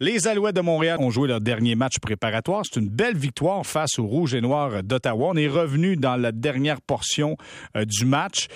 [0.00, 2.62] Les Alouettes de Montréal ont joué leur dernier match préparatoire.
[2.64, 5.28] C'est une belle victoire face aux Rouges et Noirs d'Ottawa.
[5.30, 7.36] On est revenu dans la dernière portion
[7.76, 8.48] euh, du match.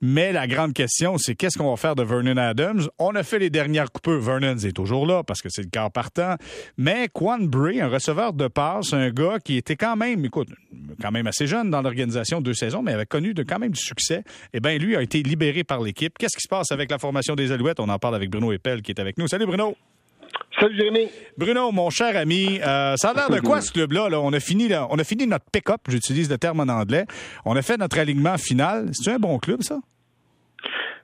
[0.00, 2.88] Mais la grande question, c'est qu'est-ce qu'on va faire de Vernon Adams?
[2.98, 4.20] On a fait les dernières coupures.
[4.20, 6.34] Vernon est toujours là parce que c'est le quart partant.
[6.76, 10.48] Mais Quan Bray, un receveur de passe, un gars qui était quand même, écoute,
[11.00, 13.80] quand même assez jeune dans l'organisation deux saisons, mais avait connu de quand même du
[13.80, 14.24] succès.
[14.52, 16.18] Eh bien, lui a été libéré par l'équipe.
[16.18, 17.78] Qu'est-ce qui se passe avec la formation des Alouettes?
[17.78, 19.28] On en parle avec Bruno Eppel qui est avec nous.
[19.28, 19.76] Salut Bruno!
[20.58, 21.08] Salut Jérémy.
[21.36, 24.08] Bruno, mon cher ami, euh, ça a l'air de quoi ce club-là?
[24.20, 27.06] On, a fini, on a fini notre pick-up, j'utilise le terme en anglais.
[27.44, 28.90] On a fait notre alignement final.
[28.92, 29.78] C'est un bon club, ça?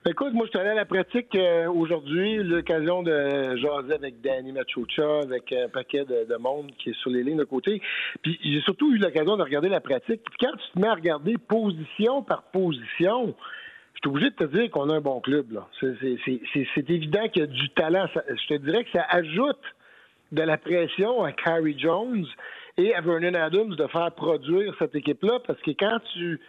[0.09, 4.53] Écoute, moi, je suis allé à la pratique euh, aujourd'hui, l'occasion de jaser avec Danny
[4.53, 7.81] Machucha, avec un paquet de, monde qui est sur les lignes de côté.
[8.21, 10.21] Puis j'ai surtout eu l'occasion de regarder la pratique.
[10.23, 13.35] Puis quand tu te mets à regarder position par position,
[13.97, 15.59] je suis obligé de te dire qu'on a un bon club.
[15.79, 18.05] C'est, évident qu'il y a du talent.
[18.13, 19.61] je te dirais que ça ajoute
[20.31, 22.27] de la pression à Carrie Jones
[22.77, 26.39] et à Vernon Adams de faire produire cette équipe-là parce que quand tu,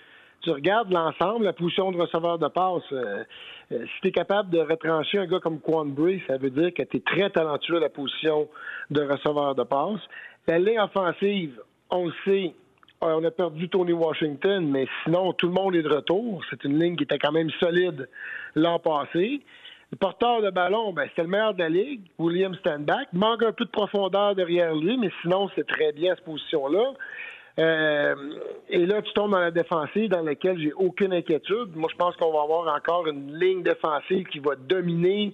[0.42, 3.24] tu regardes l'ensemble, la position de receveur de passe, euh,
[3.72, 6.74] euh, si tu es capable de retrancher un gars comme Quan Bray, ça veut dire
[6.74, 8.46] que tu es très talentueux à la position
[8.90, 10.00] de receveur de passe.
[10.46, 12.52] La ligne offensive, on le sait,
[13.00, 16.42] on a perdu Tony Washington, mais sinon, tout le monde est de retour.
[16.50, 18.08] C'est une ligne qui était quand même solide
[18.54, 19.40] l'an passé.
[19.90, 23.08] Le porteur de ballon, ben, c'est le meilleur de la ligue, William Standback.
[23.12, 26.92] Manque un peu de profondeur derrière lui, mais sinon, c'est très bien cette position-là.
[27.58, 28.14] Euh,
[28.68, 31.74] et là, tu tombes dans la défensive dans laquelle j'ai aucune inquiétude.
[31.74, 35.32] Moi, je pense qu'on va avoir encore une ligne défensive qui va dominer,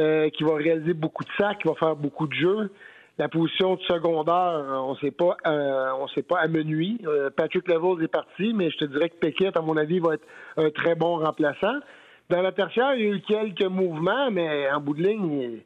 [0.00, 2.70] euh, qui va réaliser beaucoup de sacs, qui va faire beaucoup de jeux
[3.18, 7.00] la position de secondaire, on sait pas, euh, on sait pas à menuit.
[7.06, 10.14] Euh, Patrick Levels est parti, mais je te dirais que Pickett, à mon avis, va
[10.14, 11.78] être un très bon remplaçant.
[12.30, 15.60] Dans la tertiaire, il y a eu quelques mouvements, mais en bout de ligne,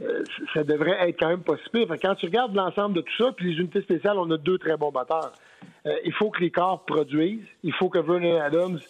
[0.00, 0.22] euh,
[0.54, 3.52] ça devrait être quand même pas si quand tu regardes l'ensemble de tout ça, puis
[3.52, 5.32] les unités spéciales, on a deux très bons batteurs.
[6.04, 7.46] il faut que les corps produisent.
[7.62, 8.80] Il faut que Vernon Adams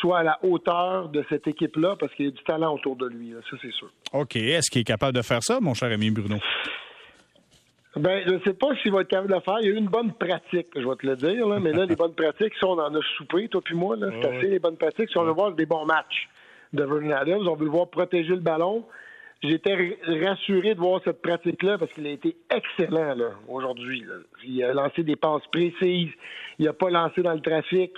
[0.00, 3.06] soit à la hauteur de cette équipe-là parce qu'il y a du talent autour de
[3.06, 3.34] lui.
[3.48, 3.90] ça, c'est sûr.
[4.12, 4.34] OK.
[4.34, 6.38] Est-ce qu'il est capable de faire ça, mon cher ami Bruno?
[7.96, 9.58] Ben, je ne sais pas s'il va être capable de le faire.
[9.60, 11.86] Il y a eu une bonne pratique, je vais te le dire, là, mais là,
[11.86, 14.58] les bonnes pratiques, si on en a soupé, toi puis moi, là, c'est assez les
[14.58, 15.10] bonnes pratiques.
[15.10, 16.28] Si on veut voir des bons matchs
[16.72, 18.84] de Vernon Adams, on veut le voir protéger le ballon.
[19.42, 24.04] J'étais rassuré de voir cette pratique-là parce qu'il a été excellent là, aujourd'hui.
[24.44, 26.10] Il a lancé des passes précises.
[26.58, 27.92] Il n'a pas lancé dans le trafic.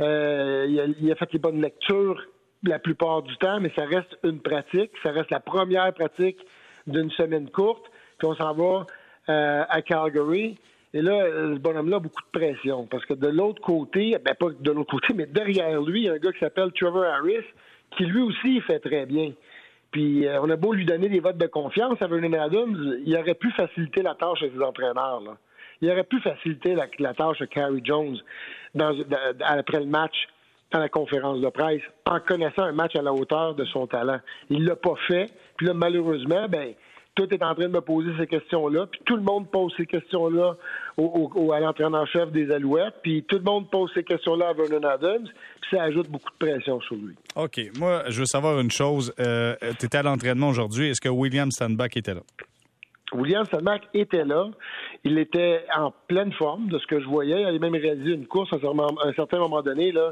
[0.00, 2.20] Euh, il, a, il, a, fait les bonnes lectures
[2.64, 4.90] la plupart du temps, mais ça reste une pratique.
[5.02, 6.38] Ça reste la première pratique
[6.86, 7.84] d'une semaine courte.
[8.18, 8.86] Puis on s'en va
[9.28, 10.56] euh, à Calgary.
[10.94, 12.86] Et là, euh, ce bonhomme-là a beaucoup de pression.
[12.86, 16.08] Parce que de l'autre côté, ben pas de l'autre côté, mais derrière lui, il y
[16.08, 17.44] a un gars qui s'appelle Trevor Harris,
[17.96, 19.32] qui lui aussi fait très bien.
[19.90, 23.16] Puis euh, on a beau lui donner des votes de confiance à Vernon Adams, il
[23.16, 25.20] aurait pu faciliter la tâche à ses entraîneurs.
[25.20, 25.36] Là.
[25.80, 28.16] Il aurait pu faciliter la, tâche à Carrie Jones
[28.74, 28.94] dans,
[29.40, 30.14] après le match
[30.72, 34.20] dans la conférence de presse en connaissant un match à la hauteur de son talent.
[34.50, 35.30] Il l'a pas fait.
[35.56, 36.74] Puis là, malheureusement, ben
[37.16, 39.86] tout est en train de me poser ces questions-là, puis tout le monde pose ces
[39.86, 40.54] questions-là
[40.96, 45.24] au, à l'entraîneur-chef des Alouettes, puis tout le monde pose ces questions-là à Vernon Adams,
[45.24, 47.14] puis ça ajoute beaucoup de pression sur lui.
[47.34, 47.60] OK.
[47.78, 49.12] Moi, je veux savoir une chose.
[49.18, 50.88] Euh, tu étais à l'entraînement aujourd'hui.
[50.88, 52.20] Est-ce que William Sandbach était là?
[53.12, 54.48] William Sandbach était là.
[55.08, 57.40] Il était en pleine forme de ce que je voyais.
[57.40, 60.10] Il avait même réalisé une course à un certain moment donné là,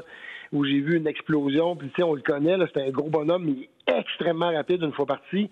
[0.53, 1.75] où j'ai vu une explosion.
[1.75, 5.05] Puis, tu sais, on le connaît, c'était un gros bonhomme, mais extrêmement rapide une fois
[5.05, 5.49] parti.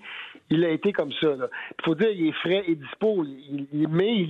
[0.49, 1.27] Il a été comme ça.
[1.77, 3.25] Il faut dire, il est frais et dispo.
[3.25, 4.27] Il, mais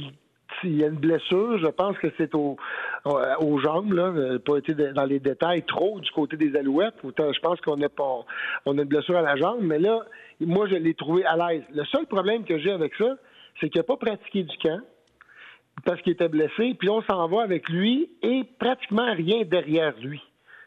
[0.63, 2.57] il, y a une blessure, je pense que c'est au,
[3.05, 6.95] aux jambes, là, pas été dans les détails trop du côté des Alouettes.
[7.03, 8.25] je pense qu'on a pas,
[8.65, 9.99] on a une blessure à la jambe, mais là,
[10.39, 11.63] moi, je l'ai trouvé à l'aise.
[11.71, 13.15] Le seul problème que j'ai avec ça,
[13.59, 14.79] c'est qu'il n'a pas pratiqué du camp
[15.85, 20.21] parce qu'il était blessé, puis on s'en va avec lui et pratiquement rien derrière lui.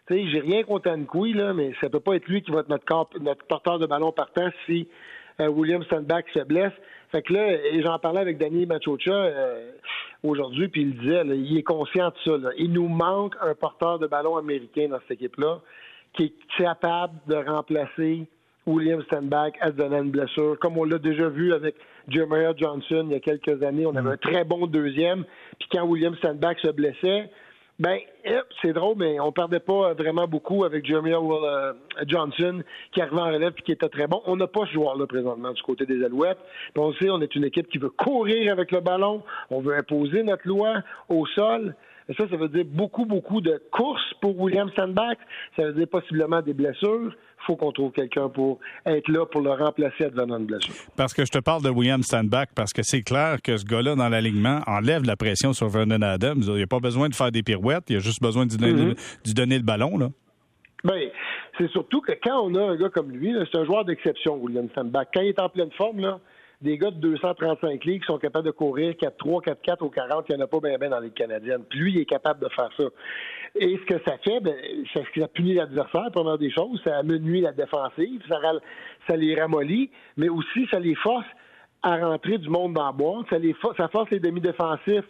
[0.07, 2.61] Tu sais, j'ai rien contre Ankoui, là, mais ça peut pas être lui qui va
[2.61, 4.89] être notre, porteur de ballon partant si
[5.41, 6.73] euh, William Sandbach se blesse.
[7.11, 9.73] Fait que là, j'en parlais avec Danny Machocha euh,
[10.23, 12.51] aujourd'hui, puis il disait, il est conscient de ça.
[12.59, 15.61] Il nous manque un porteur de ballon américain dans cette équipe-là
[16.15, 18.27] qui est capable de remplacer
[18.67, 21.77] William Stanback à se donner une blessure, comme on l'a déjà vu avec
[22.09, 23.87] Jeremiah Johnson il y a quelques années.
[23.87, 25.25] On avait un très bon deuxième.
[25.59, 27.31] Puis quand William Stanback se blessait,
[27.79, 27.99] ben,
[28.63, 31.75] c'est drôle, mais on perdait pas vraiment beaucoup avec Jeremiah euh,
[32.07, 32.63] Johnson
[32.93, 34.23] qui arrivait en relève et qui était très bon.
[34.25, 36.39] On n'a pas ce joueur-là présentement du côté des Alouettes.
[36.73, 39.77] Puis on sait, on est une équipe qui veut courir avec le ballon, on veut
[39.77, 40.77] imposer notre loi
[41.11, 41.75] au sol.
[42.09, 45.17] Ça, ça veut dire beaucoup, beaucoup de courses pour William Sandbach.
[45.57, 47.13] Ça veut dire possiblement des blessures
[47.47, 50.75] faut qu'on trouve quelqu'un pour être là pour le remplacer advenant de blessure.
[50.97, 53.95] Parce que je te parle de William Sandbach, parce que c'est clair que ce gars-là,
[53.95, 56.43] dans l'alignement, enlève la pression sur Vernon Adams.
[56.47, 58.95] Il n'y a pas besoin de faire des pirouettes, il a juste besoin de donner,
[58.95, 59.35] mm-hmm.
[59.35, 59.97] donner le ballon.
[59.97, 60.09] Là.
[60.85, 61.09] Ben,
[61.59, 64.69] c'est surtout que quand on a un gars comme lui, c'est un joueur d'exception, William
[64.75, 65.07] Sandbach.
[65.15, 66.19] Quand il est en pleine forme, là,
[66.63, 70.37] des gars de 235 ligues qui sont capables de courir 4-3, 4-4 au 40, il
[70.37, 71.65] n'y en a pas bien ben dans les Canadiennes.
[71.69, 72.85] Puis lui, il est capable de faire ça.
[73.57, 77.41] Et ce que ça fait, ben, que ça punit l'adversaire, première des choses, ça amenuit
[77.43, 78.39] la défensive, ça,
[79.09, 81.27] ça les ramollit, mais aussi ça les force
[81.83, 85.05] à rentrer du monde dans la boîte, ça, les ça force les demi-défensifs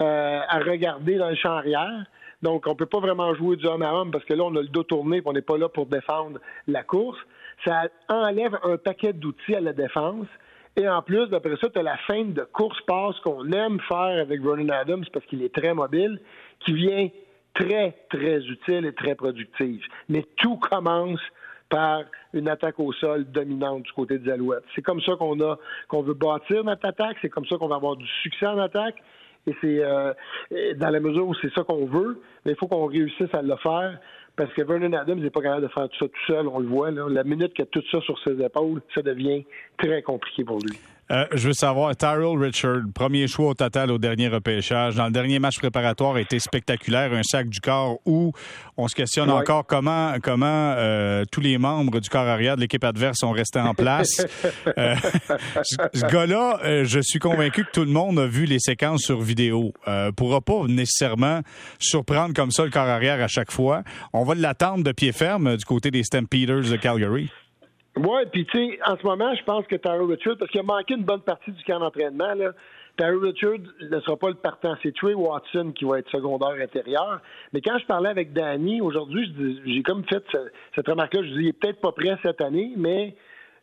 [0.00, 2.06] euh, à regarder dans le champ arrière.
[2.42, 4.54] Donc, on ne peut pas vraiment jouer du homme à homme parce que là, on
[4.56, 7.18] a le dos tourné et on n'est pas là pour défendre la course.
[7.64, 10.26] Ça enlève un paquet d'outils à la défense.
[10.76, 14.42] Et en plus, d'après ça, tu as la fin de course-passe qu'on aime faire avec
[14.42, 16.20] Vernon Adams parce qu'il est très mobile,
[16.60, 17.08] qui vient
[17.54, 19.82] très, très utile et très productive.
[20.10, 21.20] Mais tout commence
[21.70, 22.02] par
[22.32, 24.64] une attaque au sol dominante du côté des Alouettes.
[24.74, 25.58] C'est comme ça qu'on a
[25.88, 28.96] qu'on veut bâtir notre attaque, c'est comme ça qu'on va avoir du succès en attaque.
[29.48, 30.12] Et c'est euh,
[30.76, 33.56] dans la mesure où c'est ça qu'on veut, mais il faut qu'on réussisse à le
[33.56, 33.98] faire
[34.36, 36.68] parce que Vernon Adams n'est pas capable de faire tout ça tout seul, on le
[36.68, 36.90] voit.
[36.90, 37.06] Là.
[37.08, 39.44] La minute qu'il a tout ça sur ses épaules, ça devient
[39.78, 40.78] très compliqué pour lui.
[41.10, 45.12] Euh, je veux savoir, Tyrell Richard, premier choix au total au dernier repêchage, dans le
[45.12, 48.32] dernier match préparatoire a été spectaculaire, un sac du corps où
[48.76, 52.82] on se questionne encore comment comment euh, tous les membres du corps arrière de l'équipe
[52.84, 54.26] adverse sont restés en place.
[54.78, 54.96] euh,
[55.94, 59.20] ce gars-là, euh, je suis convaincu que tout le monde a vu les séquences sur
[59.20, 59.72] vidéo.
[59.88, 61.40] Euh, pourra pas nécessairement
[61.78, 63.82] surprendre comme ça le corps arrière à chaque fois.
[64.12, 67.30] On va l'attendre de pied ferme du côté des Stampeders de Calgary.
[67.96, 70.64] Oui, puis tu sais, en ce moment, je pense que Tyler Richard, parce qu'il a
[70.64, 72.52] manqué une bonne partie du camp d'entraînement, là,
[72.98, 74.74] Tyler Richard ne sera pas le partant.
[74.82, 77.20] C'est Trey Watson qui va être secondaire intérieur.
[77.52, 80.24] Mais quand je parlais avec Danny aujourd'hui, j'ai comme fait
[80.74, 81.22] cette remarque-là.
[81.22, 83.14] Je dis, il est peut-être pas prêt cette année, mais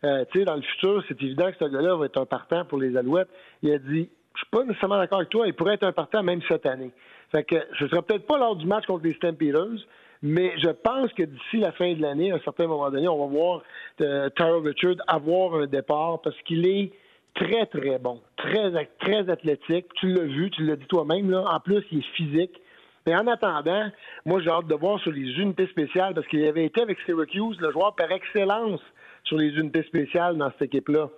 [0.03, 2.65] euh, tu sais, dans le futur, c'est évident que ce gars-là va être un partant
[2.65, 3.29] pour les Alouettes.
[3.61, 6.23] Il a dit, je suis pas nécessairement d'accord avec toi, il pourrait être un partant
[6.23, 6.91] même cette année.
[7.31, 9.85] Fait que ce sera peut-être pas lors du match contre les Stampeders,
[10.23, 13.27] mais je pense que d'ici la fin de l'année, à un certain moment donné, on
[13.27, 13.61] va voir
[13.99, 16.93] euh, Tyler Richard avoir un départ parce qu'il est
[17.35, 19.87] très, très bon, très, très athlétique.
[19.95, 21.29] Tu l'as vu, tu l'as dit toi-même.
[21.29, 21.43] Là.
[21.53, 22.61] En plus, il est physique.
[23.05, 23.89] Mais en attendant,
[24.25, 27.59] moi, j'ai hâte de voir sur les unités spéciales parce qu'il avait été avec Syracuse
[27.59, 28.79] le joueur par excellence
[29.25, 31.09] sur les unités spéciales dans cette équipe-là.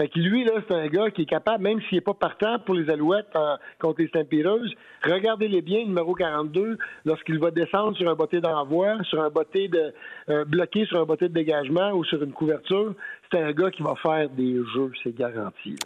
[0.00, 2.58] Fait que lui, là, c'est un gars qui est capable, même s'il n'est pas partant
[2.60, 3.36] pour les Alouettes
[3.78, 4.74] contre les Stampeders,
[5.04, 9.92] regardez-les bien, numéro 42, lorsqu'il va descendre sur un botté d'envoi, sur un botté de
[10.30, 12.94] euh, bloqué sur un botté de dégagement ou sur une couverture,
[13.30, 15.76] c'est un gars qui va faire des jeux, c'est garanti.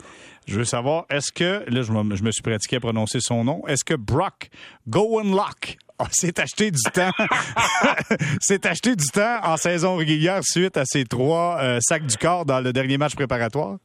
[0.47, 3.85] Je veux savoir, est-ce que, là, je me, suis pratiqué à prononcer son nom, est-ce
[3.85, 4.49] que Brock
[4.87, 5.77] Gowenlock
[6.13, 7.11] s'est acheté du temps.
[8.41, 12.45] s'est acheté du temps en saison régulière suite à ses trois euh, sacs du corps
[12.45, 13.79] dans le dernier match préparatoire?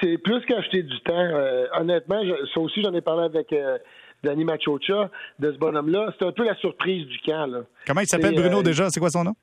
[0.00, 1.14] C'est plus qu'acheter du temps.
[1.16, 2.22] Euh, honnêtement,
[2.54, 3.78] ça aussi, j'en ai parlé avec euh,
[4.22, 6.14] Danny Machocha de ce bonhomme-là.
[6.18, 7.46] C'est un peu la surprise du camp.
[7.46, 7.60] Là.
[7.86, 8.88] Comment il s'appelle, Bruno, euh, déjà?
[8.90, 9.34] C'est quoi son nom?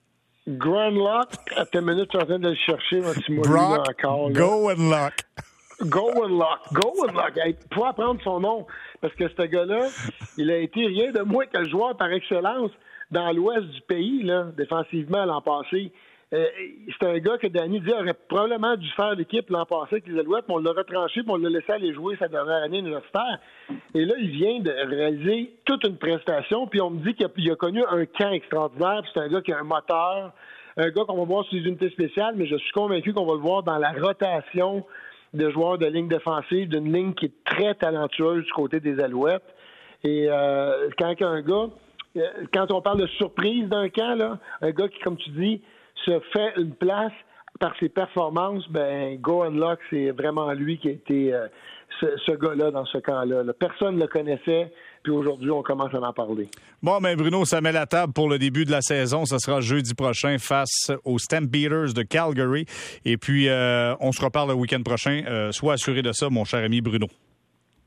[0.48, 1.28] Grandlock.
[1.58, 3.02] À ta minute, je suis en train de le chercher.
[3.30, 5.14] Brock encore, Go and Lock.
[5.82, 6.60] Go and Lock.
[6.72, 7.38] Go and Lock.
[7.38, 8.66] Hey, pour apprendre son nom.
[9.02, 9.88] Parce que ce gars-là,
[10.38, 12.72] il a été rien de moins que le joueur par excellence
[13.12, 15.92] dans l'ouest du pays, là, défensivement, l'an passé.
[16.36, 16.48] Euh,
[17.00, 20.20] c'est un gars que Danny dit aurait probablement dû faire l'équipe l'an passé avec les
[20.20, 23.40] Alouettes, mais on l'a retranché, puis on l'a laissé aller jouer sa dernière année universitaire.
[23.94, 27.56] Et là, il vient de réaliser toute une prestation, puis on me dit qu'il a,
[27.56, 30.34] connu un camp extraordinaire, puis c'est un gars qui a un moteur,
[30.76, 33.34] un gars qu'on va voir sur les unités spéciales, mais je suis convaincu qu'on va
[33.36, 34.84] le voir dans la rotation
[35.34, 39.44] de joueurs de ligne défensive, d'une ligne qui est très talentueuse du côté des Alouettes.
[40.04, 41.70] Et euh, quand un gars,
[42.18, 42.22] euh,
[42.54, 45.62] quand on parle de surprise d'un camp, là, un gars qui, comme tu dis,
[46.04, 47.14] se fait une place
[47.60, 51.48] par ses performances, ben Go Unlock, c'est vraiment lui qui a été euh,
[52.02, 53.44] ce, gars-là dans ce camp-là.
[53.58, 54.72] Personne ne le connaissait,
[55.04, 56.50] puis aujourd'hui, on commence à en parler.
[56.84, 59.26] Bon, ben Bruno, ça met la table pour le début de la saison.
[59.26, 62.66] Ce sera jeudi prochain face aux Stampeders de Calgary.
[63.06, 65.24] Et puis, euh, on se reparle le week-end prochain.
[65.28, 67.08] Euh, sois assuré de ça, mon cher ami Bruno.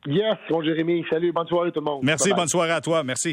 [0.07, 1.05] Yes, bon Jérémy.
[1.11, 2.00] Salut, bonne soirée tout le monde.
[2.03, 3.03] Merci, bonne soirée à toi.
[3.03, 3.27] Merci.